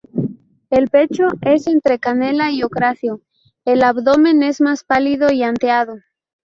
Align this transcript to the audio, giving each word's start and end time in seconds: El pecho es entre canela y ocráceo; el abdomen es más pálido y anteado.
El 0.71 0.89
pecho 0.89 1.27
es 1.41 1.67
entre 1.67 1.99
canela 1.99 2.49
y 2.51 2.63
ocráceo; 2.63 3.21
el 3.65 3.83
abdomen 3.83 4.41
es 4.41 4.59
más 4.59 4.83
pálido 4.83 5.31
y 5.31 5.43
anteado. 5.43 5.99